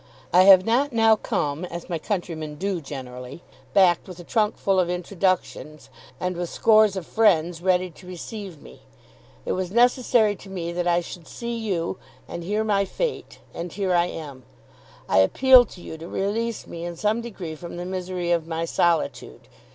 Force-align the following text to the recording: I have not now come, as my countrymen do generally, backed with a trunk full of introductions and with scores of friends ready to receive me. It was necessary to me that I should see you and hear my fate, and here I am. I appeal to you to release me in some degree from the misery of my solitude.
I 0.33 0.45
have 0.45 0.65
not 0.65 0.91
now 0.91 1.15
come, 1.15 1.63
as 1.63 1.87
my 1.87 1.99
countrymen 1.99 2.55
do 2.55 2.81
generally, 2.81 3.43
backed 3.71 4.07
with 4.07 4.17
a 4.19 4.23
trunk 4.23 4.57
full 4.57 4.79
of 4.79 4.89
introductions 4.89 5.91
and 6.19 6.35
with 6.35 6.49
scores 6.49 6.95
of 6.95 7.05
friends 7.05 7.61
ready 7.61 7.91
to 7.91 8.07
receive 8.07 8.59
me. 8.63 8.81
It 9.45 9.51
was 9.51 9.69
necessary 9.69 10.35
to 10.37 10.49
me 10.49 10.71
that 10.71 10.87
I 10.87 11.01
should 11.01 11.27
see 11.27 11.53
you 11.55 11.99
and 12.27 12.43
hear 12.43 12.63
my 12.63 12.83
fate, 12.83 13.41
and 13.53 13.71
here 13.71 13.93
I 13.93 14.07
am. 14.07 14.41
I 15.07 15.19
appeal 15.19 15.65
to 15.65 15.81
you 15.81 15.99
to 15.99 16.07
release 16.07 16.65
me 16.65 16.83
in 16.83 16.95
some 16.95 17.21
degree 17.21 17.53
from 17.53 17.77
the 17.77 17.85
misery 17.85 18.31
of 18.31 18.47
my 18.47 18.65
solitude. 18.65 19.47